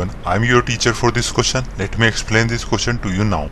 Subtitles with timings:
[0.00, 1.64] everyone, I am your teacher for this question.
[1.76, 3.50] Let me explain this question to you now.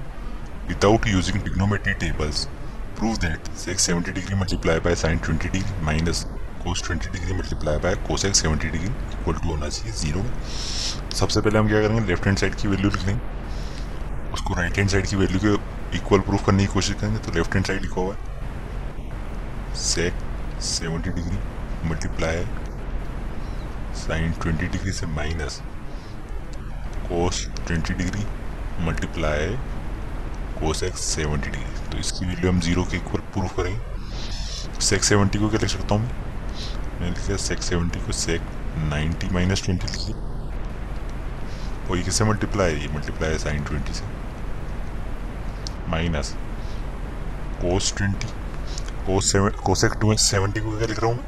[0.69, 2.47] Without using trigonometry tables,
[2.95, 6.25] prove that sec 70 degree multiplied by sin 20 degree minus
[6.63, 10.23] cos 20 degree multiplied by cosec 70 degree equal to होना चाहिए zero
[11.17, 14.91] सबसे पहले हम क्या करेंगे left hand side की value लिख लेंगे उसको राइट हैंड
[14.91, 15.55] साइड की वैल्यू के
[15.99, 20.23] इक्वल प्रूफ करने की कोशिश करेंगे तो लेफ़्ट हैंड साइड लिखा हुआ है sec
[20.73, 21.39] 70 degree
[21.91, 22.45] multiply
[24.05, 25.61] sine 20 degree से minus
[27.09, 28.25] cos 20 degree
[28.87, 29.47] multiply
[30.83, 35.49] cosec seventy degree तो इसकी वैल्यू हम ज़ीरो के इक्वल प्रूफ करेंगे सेक सेवेंटी को
[35.49, 36.11] क्या लिख सकता हूँ मैं?
[37.01, 38.41] मैंने लिखा सेक सेवेंटी को सेक
[38.91, 40.15] नाइन्टी माइनस ट्वेंटी लिखिए।
[41.91, 42.81] और ये किससे मल्टीप्लाई है?
[42.83, 44.05] ये मल्टीप्लाई है साइन ट्वेंटी से।
[45.89, 46.35] Minus
[47.61, 48.27] cos twenty
[49.07, 51.25] cos seven cosec to seventy को क्या लिख रहा हूँ मैं?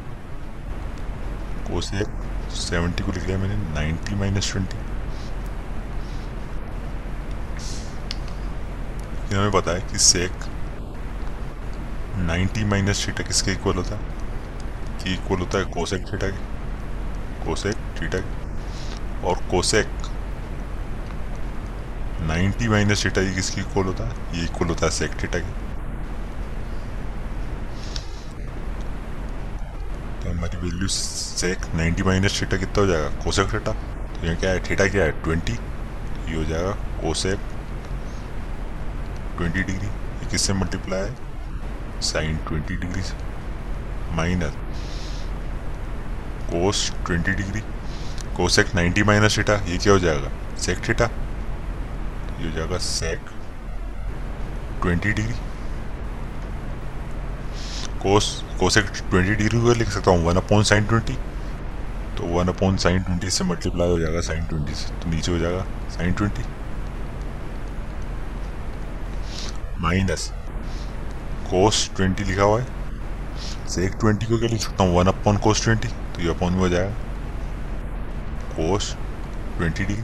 [1.70, 2.08] कोसेक
[2.50, 4.76] सेवेंटी को लिख लिया मैंने नाइन्टी माइनस ट्वेंटी
[9.34, 10.32] पता है कि सेक
[12.16, 14.00] नाइन्टी माइनस थीटा किसके इक्वल होता है?
[14.98, 19.86] कि इक्वल होता है कोसेक थीटा के। कोसेक थीटा के। और कोसेक
[22.20, 24.38] नाइन्टी माइनस थीटा ये किसके इक्वल होता है?
[24.38, 25.52] ये इक्वल होता है सेक थीटा के।
[30.22, 33.08] तो हमारी वैल्यू सेक 90 माइनस थीटा कितना हो जाएगा?
[33.08, 34.60] कोसेक थीटा तो यहाँ क्या है?
[34.70, 35.22] थीटा क्या है?
[35.22, 35.58] 20
[36.28, 37.38] ये हो जाएगा कोसेक
[39.38, 43.14] 20 डिग्री ये किससे मल्टीप्लाई है साइन 20 डिग्री से
[44.16, 44.54] minus
[46.50, 47.60] cos 20 degree
[48.36, 50.30] cosec 90 minus theta ये क्या हो जाएगा?
[50.56, 53.30] सेक थीटा ये हो जाएगा sec
[54.84, 55.34] 20 degree.
[58.02, 58.26] Cos
[58.60, 61.16] cosec twenty degree को लिख सकता हूँ वन अपॉन साइन ट्वेंटी
[62.18, 65.38] तो वन अपॉन साइन ट्वेंटी से मल्टीप्लाई हो जाएगा साइन ट्वेंटी से तो नीचे हो
[65.38, 66.42] जाएगा sine twenty.
[69.80, 70.30] Minus.
[71.50, 72.66] Cos twenty लिखा हुआ है।
[73.68, 74.96] सेक ट्वेंटी को क्या लिख सकता हूँ?
[74.96, 76.94] वन अपॉन कोस ट्वेंटी तो ये अपॉन में हो जाएगा।
[78.54, 78.94] कोस
[79.58, 80.02] ट्वेंटी डिग्री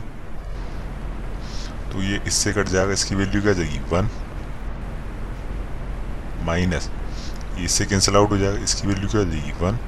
[1.92, 3.78] तो ये इससे कट जाएगा, इसकी वैल्यू क्या जाएगी?
[3.90, 4.08] वन
[6.46, 6.90] माइनस
[7.58, 9.52] इससे कैंसिल आउट हो जाएगा, इसकी वैल्यू क्या जाएगी?
[9.60, 9.78] वन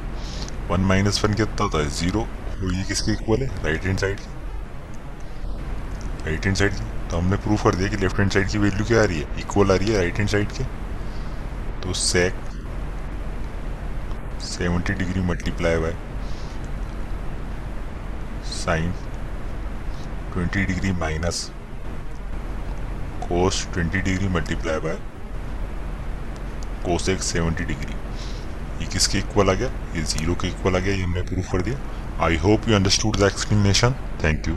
[0.71, 1.89] वन माइनस वन कितना होता है?
[1.91, 3.49] ज़ीरो और ये किसके इक्वल है?
[3.65, 4.21] Right hand side
[6.27, 8.85] right hand side की। तो हमने प्रूफ कर दिया कि लेफ़्ट हैंड साइड की वैल्यू
[8.87, 9.39] क्या आ रही है?
[9.39, 10.65] इक्वल आ रही है राइट हैंड साइड के।
[11.83, 12.35] तो sec
[14.45, 15.95] seventy degree multiply by
[18.47, 18.93] sine
[20.33, 21.51] twenty degree minus
[23.23, 24.99] cos twenty degree multiply by
[26.85, 27.95] cosec 70 degree
[28.81, 29.69] ये किसके इक्वल आ गया?
[29.97, 31.79] ये ज़ीरो के इक्वल आ गया, ये हमने प्रूव कर दिया।
[32.25, 33.95] I hope you understood the explanation
[34.25, 34.57] thank you